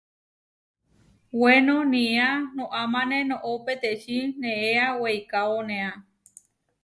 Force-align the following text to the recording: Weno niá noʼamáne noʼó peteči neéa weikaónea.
Weno 1.39 1.77
niá 1.93 2.27
noʼamáne 2.55 3.17
noʼó 3.29 3.51
peteči 3.65 4.17
neéa 4.41 4.87
weikaónea. 5.01 5.89